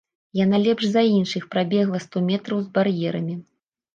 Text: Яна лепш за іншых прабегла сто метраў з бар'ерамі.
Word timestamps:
Яна 0.37 0.57
лепш 0.67 0.85
за 0.93 1.01
іншых 1.17 1.43
прабегла 1.53 1.99
сто 2.05 2.17
метраў 2.31 2.65
з 2.65 2.75
бар'ерамі. 2.79 3.35